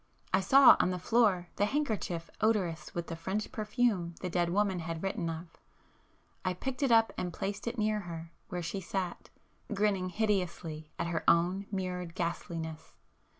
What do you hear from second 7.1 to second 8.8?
and placed it near her where